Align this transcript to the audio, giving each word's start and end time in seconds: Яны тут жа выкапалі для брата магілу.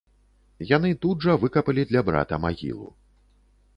Яны 0.69 0.89
тут 1.03 1.27
жа 1.27 1.35
выкапалі 1.45 1.85
для 1.91 2.01
брата 2.07 2.43
магілу. 2.47 2.87